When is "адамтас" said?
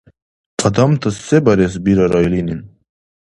0.69-1.15